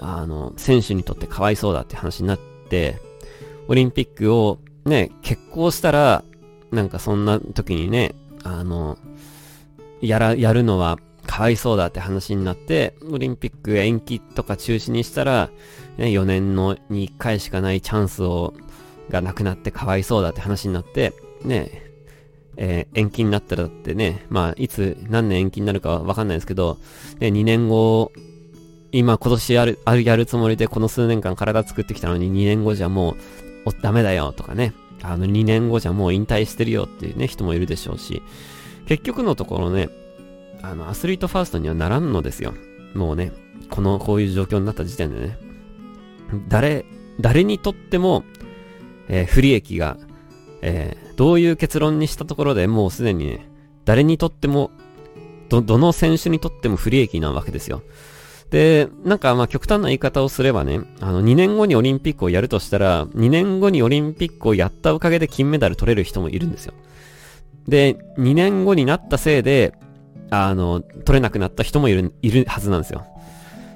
[0.00, 3.00] あの、選手にとってかわいそうだって話になって、
[3.68, 6.24] オリンピックをね、決行したら、
[6.70, 8.98] なんかそんな時にね、あの、
[10.00, 15.50] やら、やるのはかわいそうだって話になって、オリンピック延期とか中止にしたら、
[15.98, 18.54] ね、4年のに1回しかないチャンスを、
[19.10, 21.82] がなくなってかわいそうだって話になって、ね、
[22.56, 26.78] えー、延期になったらだってね、まあ、いつ、何年延期になるかわかんないですけど、
[27.20, 28.12] ね、2年後、
[28.92, 33.16] 今今年やる、ある、やるつもりでこの数年間体作ってきたのに2年後じゃも
[33.66, 34.72] う、ダメだよとかね、
[35.02, 38.22] あの2年後じゃもう引退してるよっていうね、人もいるでしょうし、
[38.86, 39.88] 結局のところね、
[40.62, 42.54] あの、アスリートファーストにはならんのですよ。
[42.94, 43.32] もうね、
[43.70, 45.38] この、こういう状況になった時点でね。
[46.48, 46.84] 誰、
[47.20, 48.24] 誰にとっても、
[49.08, 49.96] えー、不利益が
[50.62, 53.48] えー、どういう結論にしたところでもうすでにね、
[53.84, 54.70] 誰にとっても、
[55.48, 57.82] ど、どの選手にとっても不利益なわけですよ。
[58.50, 66.74] で、なんかまあ極端な言い方をすればね、あの2年後にオリンピックをやるとしたら、2年後にオリンピックをやったおかげで金メダル取れる人もいるんですよ。
[67.66, 69.74] で、2年後になったせいで、
[70.30, 73.06] あの、取れなくなった人もいる、いるはずなんですよ。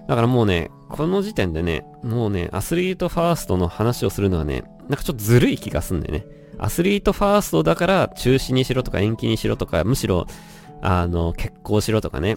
[0.09, 6.27] だからもうね、この時点でね、もうね、アスリートファーストの話をするのはね、なんかちょっとずるい気がすんだよね。
[6.59, 10.27] アスリートファーストだから中止にしろとか延期にしろとか、むしろ、
[10.81, 12.37] あの、結婚しろとかね。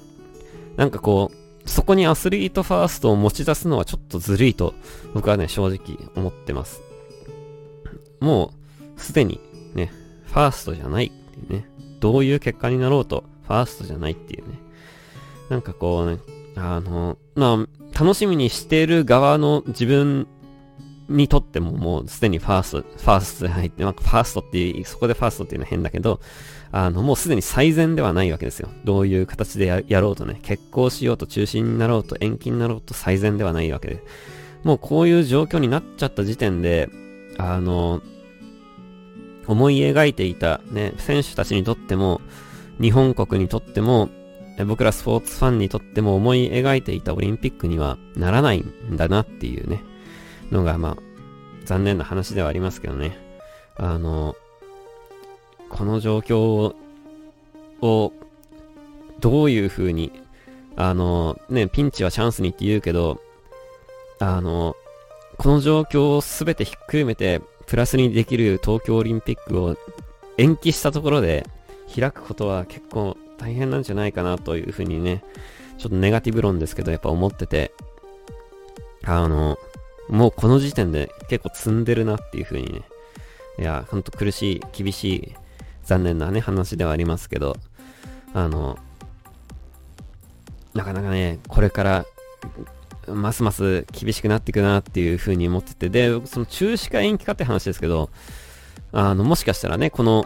[0.78, 4.73] なんかこう、そこにアスリートファーストを持ち出すのはちょっとずるいと、
[5.13, 6.82] 僕はね、正直思ってます。
[8.19, 8.54] も
[8.97, 9.39] う、すでに
[9.73, 9.91] ね、
[10.25, 11.69] ファーストじゃないっていうね。
[11.99, 14.60] どういう結果になろうと、ファーストじゃないっていうね。
[15.49, 16.19] なんかこうね、
[16.56, 20.28] あの、まあ、楽しみにしている側の自分
[21.07, 26.19] にとってももうすでにファースト、ファーストで入って、まあ、ファーストっていう、そこでファーストっていうのは変だけど、
[26.71, 28.69] あの、もうすでに最善ではないわけですよ。
[28.83, 34.03] どういう形でやろうとね、結婚しようと中止になろうと延期になろうと最善ではないわけで。
[34.63, 36.89] もうこういう状況になっちゃった時点で、
[37.37, 38.01] あの、
[39.47, 42.19] 思い描いていたね、選手たちにとっても、
[42.81, 44.09] 日本国にとっても、
[44.67, 49.83] 僕らスポーツファンにとっても思い描いていたオリンピックにはならないんだなっていうね、
[50.55, 50.97] のがまあ、
[51.65, 53.17] 残念な話ではありますけどね。
[53.75, 54.35] あの、
[55.69, 56.75] この状況
[57.81, 58.13] を、
[59.19, 60.11] どういう風に、
[60.75, 63.21] あの、ね、ピンチはチャンスにって言うけど、
[64.19, 64.75] あの、
[65.37, 69.75] この状況をすべてひっくるめて、プラスにできる東京オリンピックを
[70.37, 71.47] 延期したところで
[71.93, 75.23] 開くことは結構大変なんじゃないかなというふうにね、
[75.77, 77.73] ちょっとネガティブ論ですけど、やっぱ思ってて、
[79.03, 79.57] あの、
[80.09, 82.81] もうこの時点で結構積んでるなっていうふうにね、
[83.59, 85.35] いや、ほんと苦しい、厳しい、
[85.83, 87.55] 残念なね、話ではありますけど、
[88.33, 88.77] あの、
[90.73, 92.05] なかなかね、これから、
[93.07, 98.09] ますます厳しくなっていくなっていうふうに思ってて、で、その中止か延期かって話ですけど、
[98.91, 100.25] あの、もしかしたらね、この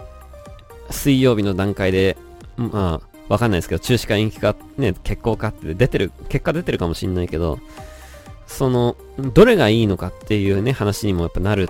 [0.90, 2.18] 水曜日の段階で、
[2.58, 7.60] まあ、わかんないですけど、中止か延期か、ね、決行かって出てる、結果出てるかもしんないけど、
[8.50, 8.98] その、
[9.34, 11.70] どれがいいのかっていうね、話にもやっぱなる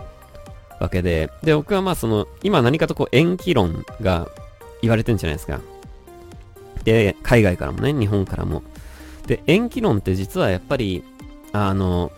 [0.79, 4.29] わけで、で、僕はまあその、今何かとこう延期論が
[4.81, 5.59] 言われてるんじゃないですか。
[6.85, 8.63] で、海外からもね、日本からも。
[9.27, 11.03] で、延期論って実はやっぱり、
[11.51, 12.11] あの、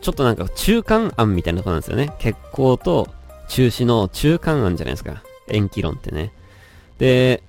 [0.00, 2.14] ちょっとなんか中間案みたいなとこなんですよね。
[2.18, 3.08] 決行と
[3.48, 5.22] 中止の中間案じゃないですか。
[5.48, 6.32] 延期論ってね。
[6.96, 7.42] で、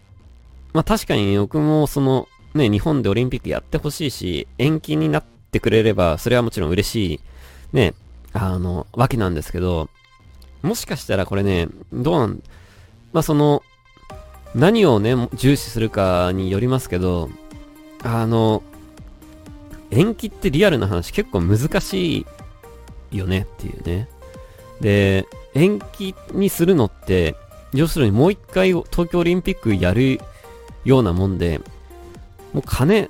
[0.73, 7.19] まあ確かに僕もその、ね、日本でオリンピックやってほしいし、延期になっててくれれば、それはもちろん嬉しい、
[7.73, 7.93] ね、
[8.33, 9.89] あの、わけなんですけど、
[10.61, 12.43] もしかしたらこれね、どうなん、
[13.13, 13.63] まあその、
[14.55, 17.29] 何をね、重視するかによりますけど、
[18.03, 18.63] あの、
[19.91, 22.25] 延期ってリアルな話結構難し
[23.11, 24.07] いよねっていうね。
[24.81, 27.35] で、延期にするのって、
[27.73, 30.19] 要するにもう一回東京オリンピックやる
[30.85, 31.59] ようなもんで、
[32.53, 33.09] もう金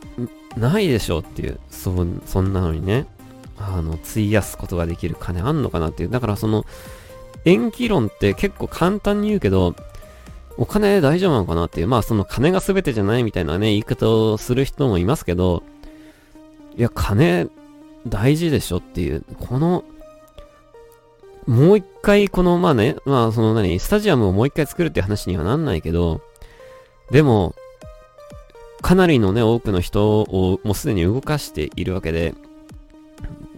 [0.60, 1.94] ないでしょっていう、そ、
[2.26, 3.06] そんなのにね、
[3.58, 6.10] あの、費やすことができる金あんのかなっていう。
[6.10, 6.66] だからその、
[7.46, 9.76] 延期論って結構簡単に言うけど、
[10.58, 11.88] お金大丈夫なのかなっていう。
[11.88, 15.64] まあその金が全てじゃないみたいなね、言い方をする人もいますけど、
[16.78, 17.48] いや、金
[18.08, 19.24] 大事でしょっていう。
[19.40, 19.84] この、
[21.48, 26.22] もう一回この、まあね、まあその何、スタジアムをもう一回作るって話にはなんないけど、
[27.12, 27.56] でも、
[28.82, 32.34] かなりのね、多くの人をもうすでに動かしているわけで、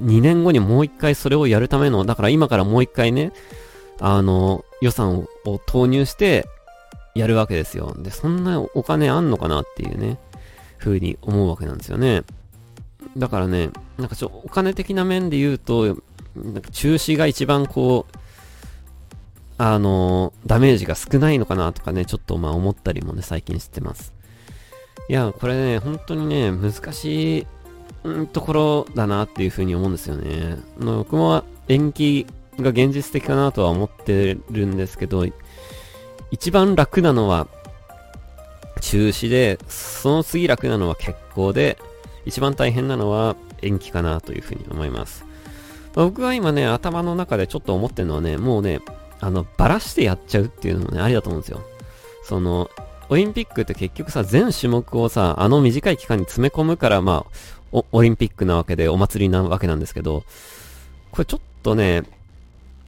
[0.02, 3.32] 2年後にもう一回それをやるための、だから今からもう一回ね、
[4.00, 6.48] あの、予算を投入して
[7.14, 7.96] やるわけですよ。
[7.98, 10.18] で、そんなお金あんのかなっていうね、
[10.80, 12.24] 風に思うわけなんですよね。
[13.18, 15.98] だからね、なんかちょ、お金的な面で言うと、
[16.36, 18.18] なんか中止が一番こう、
[19.60, 24.14] あの、ダメージが少ないのかなとかね、ちょっとまあ思ったりもね、最近してます。
[25.12, 27.48] いや、これね、本当にね、難しい、
[28.32, 30.56] ところだなっていうふうに思うんですよね。
[30.80, 32.26] 僕も延期
[32.58, 35.26] が現実的かなとは思ってるんですけど、
[36.32, 37.50] 一番楽なのは
[38.80, 41.78] 中止で、その次楽なのは決行で、
[42.26, 45.26] 一番大変なのは延期かなというふうに思います。
[45.94, 48.80] 僕は今ね、頭の中でちょっと思ってるのはね、もうね、
[49.20, 51.60] あの、ばらしてやっちゃうっていうのもね、ありだと思うんですよ。
[52.24, 52.70] その、
[53.12, 57.26] オリンピックって結局さ、全種目をさ、あの短い期間に詰め込むから、ま
[57.74, 60.24] あ、オリンピックなわけで、お祭りなわけなんですけど、
[61.12, 62.04] これちょっとね、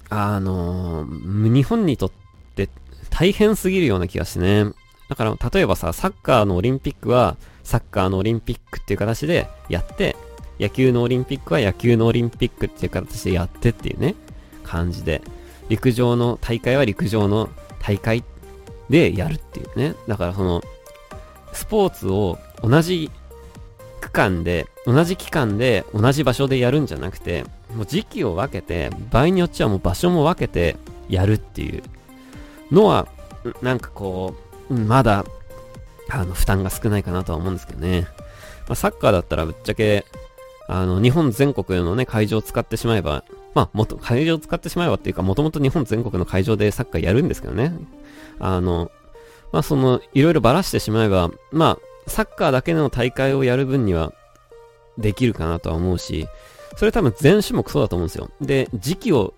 [0.10, 2.12] あのー、日本にとっ
[2.56, 2.70] て
[3.10, 4.72] 大変すぎるような気がしてね。
[5.10, 10.16] だから、例えばさ、サッカーのオリンピックは、サッカーのオリンピックっていう形でやって、
[10.58, 14.16] 野球のオリンピックは野球のオリンピックっていう形でやってっていうね、
[14.64, 15.22] 感じで。
[15.68, 17.50] 陸上の大会は陸上の
[17.82, 18.24] 大会っ
[18.90, 19.96] でやるっていうね。
[20.08, 20.64] だからその、
[21.54, 23.12] スポーツを同じ
[24.02, 30.76] 区間で、同じ期間で同じ場所でやるんじゃなくて、もう時期を分けて、場合によっちゃもう場所も分けて
[31.10, 31.84] やるっていう
[32.72, 33.08] のは、
[33.62, 34.36] なんかこ
[34.70, 35.26] う、まだ、
[36.10, 38.08] あの、負担が少ないかなとは思うんですけどね。
[38.68, 40.06] まあ、サッカーだったらぶっちゃけ、
[40.68, 43.24] あの、日本全国のね、会場を使ってしまえば、
[43.54, 47.74] まあ、もと、会場を使ってしまえばっていうか、もともと日本全国の会場でサッカーやるんですけどね。
[48.40, 48.92] あの、
[49.52, 54.14] まあ、その、いろいろばらしてしまえば、まあ、サッカーだけの大会をやる分には、
[54.98, 56.28] できるかなとは思うし、
[56.76, 58.30] それ多分全種目そうだと思うんですよ。
[58.42, 59.34] で、時期を、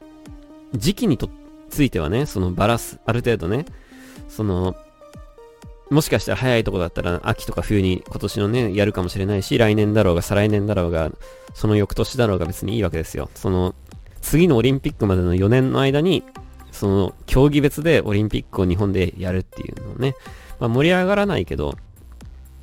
[0.74, 1.30] 時期にと
[1.70, 3.66] ついてはね、そのバラす、ある程度ね、
[4.28, 4.76] その、
[5.90, 11.12] もしかしたら早いとこだったら秋とか冬に今年のね、やるかもしれないし、来年だろうが再来年だろうが、
[11.54, 13.30] その翌年だろうが別にいいわけですよ。
[13.36, 13.76] その、
[14.22, 16.24] 次のオリンピックまでの4年の間に、
[16.76, 20.16] その、競技別でオリンピックを日本でやるっていうのをね、
[20.60, 21.76] まあ、盛り上がらないけど、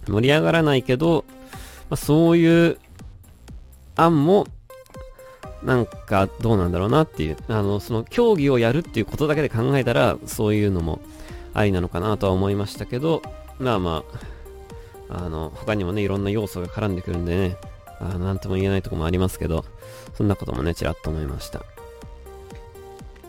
[0.07, 1.25] 盛り上がらないけど、
[1.91, 2.79] まあ、そういう
[3.97, 4.47] 案も、
[5.63, 11.01] なんかどうなんだろうなっていう、あの、その競技をやるっていうことだけで考えたら、そういうのも
[11.55, 13.23] ありなのかなとは思いましたけど、
[13.59, 14.05] まあま
[15.09, 17.57] あ、あの、他にもね、いろんな要素が絡んでくるんでね、
[18.01, 19.65] あなんとも言えないとこもありますけど、
[20.15, 21.63] そんなこともね、ちらっと思いました。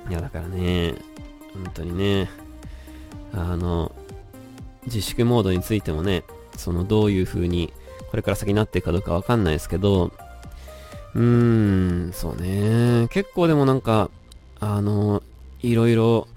[0.10, 0.95] いや、だからね、
[1.54, 2.30] 本当にね、
[3.34, 3.91] あの、
[4.86, 6.24] 自粛モードについてもね、
[6.58, 7.74] そのどういう風に
[8.14, 10.12] これから先になっていくかどうかわかんないですけど、
[11.16, 13.08] うーん、そうね。
[13.10, 14.12] 結構でもなんか、
[14.60, 15.24] あの、
[15.62, 16.28] いろいろ、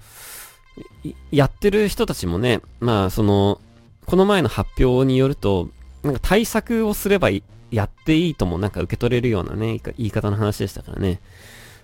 [1.31, 3.61] やってる人たちもね、まあその、
[4.07, 5.69] この前の発表によると、
[6.01, 7.29] なんか対策をすれば
[7.69, 11.19] やっていいともなんか受け取れるようなね、言い方の話でしたからね。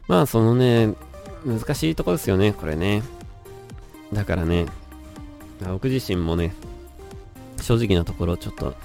[0.08, 0.96] まあそのね、
[1.46, 3.04] 難しいとこですよね、これね。
[4.14, 4.68] だからね、
[5.66, 6.54] 僕自身もね、
[7.62, 8.76] 正直なところちょっと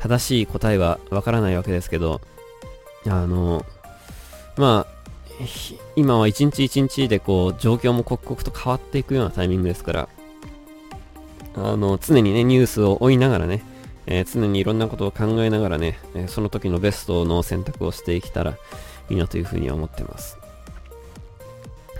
[0.00, 2.20] 正しい答えはわからないわけですけど、
[3.06, 3.64] あの、
[4.56, 4.96] まあ、
[5.96, 10.08] 今は一日一日でこう、状況も刻々と変わっていくようなタイミングですから、
[11.54, 13.62] あの、常にね、ニュースを追いながらね、
[14.06, 18.56] えー、常にいろんなことを考えながらね、えー、その時のベストの選択をしていけたら
[19.10, 20.38] いいなというふうに思ってます。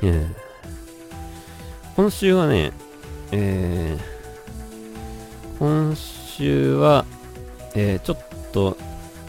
[0.02, 0.26] えー、
[1.96, 2.72] 今週はね、
[3.32, 7.04] えー、今週は、
[7.74, 8.18] えー、ちょっ
[8.52, 8.76] と、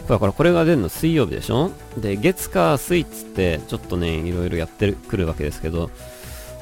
[0.08, 1.70] だからこれが出るの水曜日でしょ？
[1.98, 5.90] で、月火水っつって、ちょっとね、いろいろやってくるわけですけど、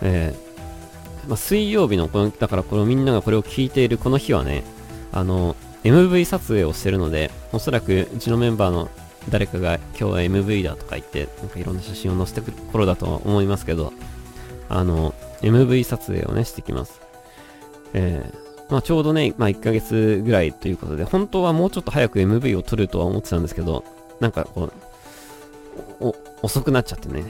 [0.03, 4.65] えー、まあ、水曜日のこの、だからこのみんながこれを聞いているこの日はね、
[5.13, 5.55] あの、
[5.85, 8.89] MV 撮影をしてるので、おそらくうちのメンバーの
[9.29, 13.93] 誰かが今日は MV だとか言って、なんかいろんな写真を載せてくる頃だとは思いますけど、
[14.68, 17.01] あの、MV 撮影をね、してきます。
[17.93, 23.85] えー、まあ、ちょうどね、まあ、1ヶ月ぐらいということで、本当はもうちょっと早く MV を撮るとは思ってたんですけど、
[24.20, 24.70] なんかこ
[26.01, 27.24] う、遅くなっちゃってね、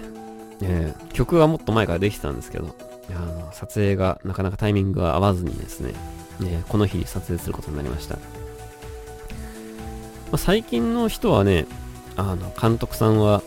[0.63, 2.75] えー、曲はもっと前からできてたんですけど、
[3.11, 5.93] あの撮影がなかなかタイミングが合わずにですね、
[6.43, 8.19] えー、この日撮影することになりました。
[10.37, 11.67] 最近の人はね、
[12.17, 13.43] あの、監督さんは、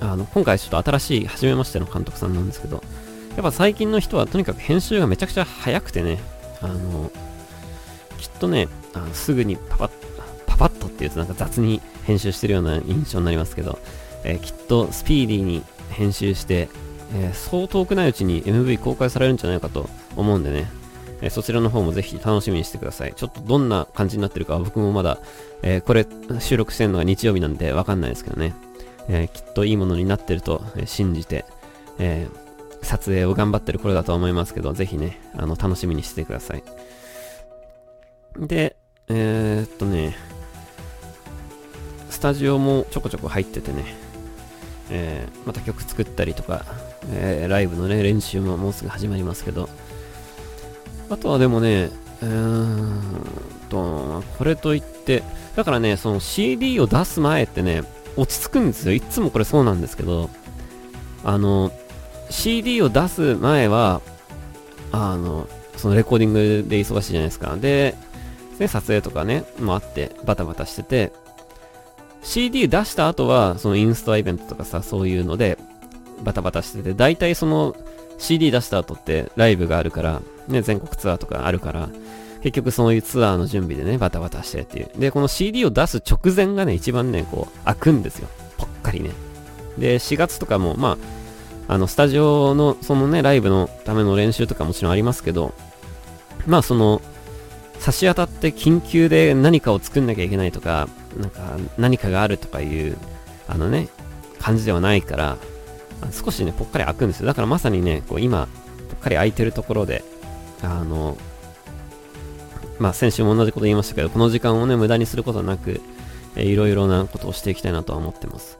[0.00, 2.82] あの、今回ちょっと新しい、初めましての監督さんなんですけど、
[3.36, 6.18] やっぱ最近の人はとにかく編集がめちゃくちゃ早くてね、
[6.60, 7.10] あの、
[8.18, 9.90] きっとね、あのすぐにパパッ、
[10.46, 13.78] パパッとっていうとなんか雑に編集してるような印象になりますけど、
[14.24, 16.68] えー、きっとスピーディーに編集して、
[17.14, 20.70] えー、そう遠くないうちに MV 公開されるんじゃないかと思うんでね、
[21.20, 23.14] えー、そちらの方もぜひ楽しみにしてください。
[23.14, 25.18] ちょっとどんな感じになってるかは僕もまだ、
[25.62, 26.06] えー、これ
[26.38, 28.54] 収録してるのが日曜日なんでわかんないですけどね、
[29.08, 31.44] えきっといいものになってると信じて、
[31.98, 32.28] え、
[32.82, 36.62] 撮影を頑張ってる頃だと思いますけど、ぜひね、あの、楽しみにしてください。
[38.38, 38.76] で、
[39.08, 40.16] えー、っとね、
[42.08, 43.84] スタジオもちょこちょこ入っててね、
[44.90, 46.64] えー、また曲作ったりとか、
[47.10, 49.68] えー、ライブのね、練習ももうすぐ始まりますけど、
[51.10, 51.90] あとはでもね、
[52.22, 53.26] うーん
[53.68, 55.22] と、これといって、
[55.56, 57.82] だからね、その CD を出す前ってね、
[58.16, 58.94] 落ち着くんですよ。
[58.94, 60.30] いつもこれそうなんですけど、
[61.24, 61.72] あの、
[62.30, 64.00] CD を出す前は、
[64.92, 67.56] あの、そのレコーディングで忙しいじゃないですか。
[67.56, 67.94] で、
[68.58, 71.12] で撮影とかね、もあってバタバタしてて、
[72.22, 75.58] CD 出した後は、そのインストアイベントとかさ、そういうので
[76.22, 77.74] バタバタしてて、大体その
[78.20, 81.88] CD 出した後ってライブがあるから、ね、全国ツアーとかあるから、
[82.42, 84.90] 結局そういうツアーの準備でね、バタバタしてっていう。
[84.96, 88.28] で、この CD を出す直前がね、一番ね、こう、開くんですよ。
[88.56, 89.10] ぽっかりね。
[89.78, 90.96] で、4月とかも、ま
[91.68, 95.54] あ、あの、スタジオの、そのね、ライブのための練習とかもちろんありますけど、
[96.46, 97.02] まあその、
[97.78, 102.96] 差し当たって緊急で何かを作んなきゃいけないとか、なんか何かがあるとかいう、
[103.48, 103.88] あのね、
[104.38, 105.36] 感じではないから、
[106.12, 107.26] 少しね、ぽっかり開くんですよ。
[107.26, 108.48] だからまさにね、こう今、
[108.90, 110.04] ぽっかり開いてるところで、
[110.62, 111.16] あの、
[112.78, 115.80] まあ先週も同じこと言いましたけど、この時間をね、無駄にすることなく、
[116.36, 118.58] えいろいろなことをしていきたいなとは思ってます。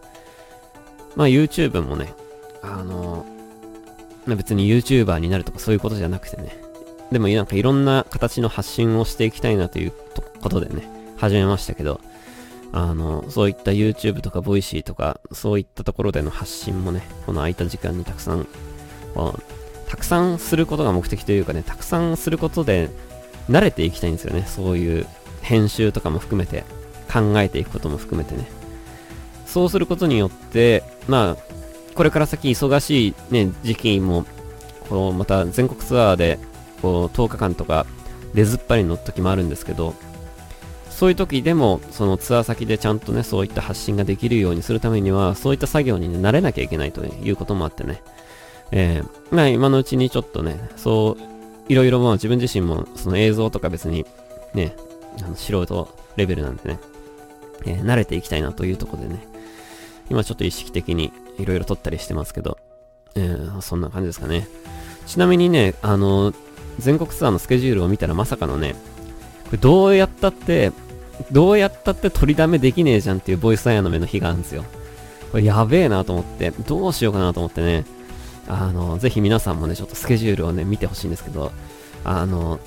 [1.17, 2.13] まあ YouTube もね、
[2.63, 3.25] あの、
[4.27, 6.59] 別に YouTuber になるとかそういうことじゃなくてね。
[7.11, 9.93] でもなんかいろんな形の発信をしていきたいなという
[10.41, 12.01] ことでね、始めましたけど、
[12.73, 18.47] あの、そういった YouTube とか Voicy とか、そういったところでの発信もね、この空いた時間にたくさん、
[19.89, 22.91] たくさんすることが目的というかね、たくさんすることで
[23.49, 24.45] 慣れていきたいんですよね。
[24.47, 25.07] そういう
[25.43, 26.65] 編集とかも含めて、
[27.13, 28.49] 考えていくことも含めてね。
[29.47, 34.25] そうすることによって、まあ、これから先忙しいね、時期も
[34.91, 36.39] こう、また全国ツアーで、
[36.83, 37.87] こう、10日間とか、
[38.35, 39.95] 出ずっぱりの時もあるんですけど、
[41.01, 48.03] そういう時でも、そのツアー先でちゃんとね、そういった発信ができるようにするためには、そういった作業に、ね、慣れなきゃいけないということもあってね、
[48.71, 54.05] えー、まあ今のうちにちょっとね、そう、いろいろも自分自身もその映像とか別に
[54.53, 54.77] ね、
[55.23, 56.79] あの素人レベルなんでね、
[57.65, 59.27] えー、慣れていきたいなというとこでね、
[60.11, 62.59] 今ちょっと意識的にいろいろ撮ったりしてますけど、
[63.15, 64.47] えー、そんな感じですかね。
[65.07, 66.35] ちなみにね、あの、
[66.79, 68.75] 全国ツアーのスケジュールを見たらまさかのね、
[69.47, 70.73] これどうやったって、
[71.31, 74.65] どうやったって取りだめできねえじゃんっていうボイスアイアの目の日があるんですよ。
[75.31, 77.85] これやべえなと思って、どうしようかなと思ってね、
[78.49, 81.53] あの、ぜひ皆さんもね、ちょっとスケジュールをね、見てほしいんですけど、
[82.05, 82.59] あの、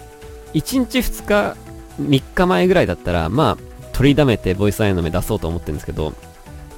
[0.53, 1.57] 1日2日、
[2.01, 6.11] 3日前ぐらいだったら、まあ、取りだめてボイスアイの目出そうと思ってるんですけど、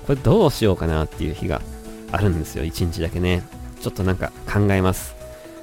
[0.07, 1.61] これどうしようかなっていう日が
[2.11, 3.43] あるんですよ、1日だけね。
[3.81, 5.15] ちょっとなんか考えます。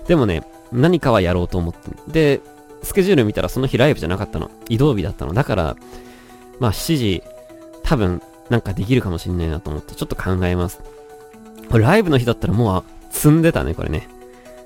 [0.07, 0.43] でもね、
[0.73, 2.39] 何かはやろうと思って。
[2.39, 2.41] で、
[2.83, 4.51] スケジュール見たらその日ライブじゃなかったの。
[4.69, 5.33] 移動日だったの。
[5.33, 5.77] だから、
[6.59, 7.23] まあ7時、
[7.83, 10.81] 多分なんかできるかもしんないなと思ってちょっと考えます。
[11.71, 14.09] これライブの日だったらもう積んでたね、これね。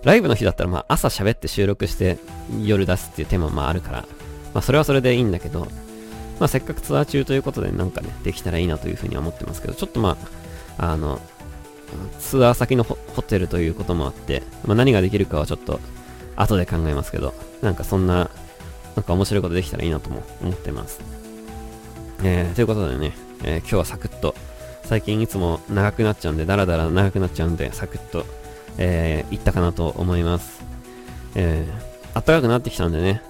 [0.03, 2.19] ライブの日だったらまあ朝喋って収録して
[2.62, 4.05] 夜出すっていう手もまああるから、
[4.55, 5.67] まあそれはそれでいいんだけど、
[6.41, 10.17] まあせっかくツアー中ということでなんかね、できたらいいなというふうには思ってますけど、ちょっとま
[10.79, 11.21] あ、あの、
[12.19, 15.81] ツアー先のホテルということもあって、まあ何ができるかはちょっと
[16.37, 18.30] 後で考えますけど、なんかそんな、
[18.95, 21.01] なんか面白いことできたらいいなとも思ってます。
[22.22, 23.12] えー、ということでね、
[23.43, 24.34] えー、今日はサクッと、
[24.84, 28.24] 最近いつも長くなっちゃうんで、だらだら長くなっちゃうんで、サクッと、
[28.78, 30.62] えー、いったかなと思います。
[31.34, 33.22] えー、暖かくなってきたんでね、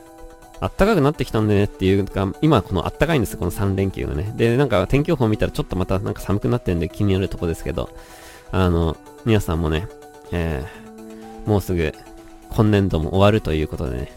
[0.61, 4.32] 暖かくなってきたんでねっていうか、今この暖かいんですよ、この3連休がね。
[4.36, 7.90] で、なんか天気予報見たらちょっとまたなんか寒くなってんで気になるとこですけど、
[8.52, 9.88] あの、皆さんもね、
[10.32, 11.92] えー、もうすぐ
[12.51, 14.12] 今年度も終わるということでね、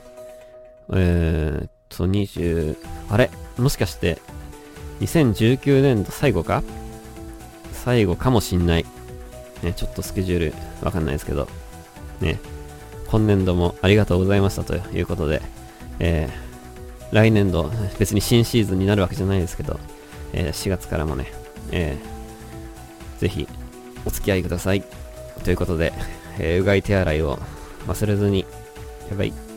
[0.93, 2.77] えー、っと、20、
[3.09, 3.29] あれ？
[3.57, 4.19] もしかして、
[5.01, 6.63] 2019年度最後か？
[7.73, 8.85] 最後かもしんない。
[9.63, 11.47] ね、ちょっとスケジュールわかんないですけど、
[12.21, 12.39] ね、
[13.07, 15.41] 今年度もありがとうございましたということで、
[15.99, 19.79] えー、来年度、別に新シーズンになるわけじゃないですけど、
[20.31, 21.31] えー、4月からもね、
[21.71, 23.47] えー、ぜひ
[24.05, 24.83] お付き合いください。
[25.43, 25.93] ということで、
[26.37, 27.39] えー、うがい手洗いを
[27.87, 28.45] 忘れずに、
[29.09, 29.48] やばい。